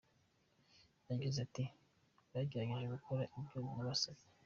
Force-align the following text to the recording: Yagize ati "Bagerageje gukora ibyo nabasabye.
Yagize 1.09 1.37
ati 1.45 1.63
"Bagerageje 2.33 2.85
gukora 2.95 3.21
ibyo 3.39 3.59
nabasabye. 3.75 4.25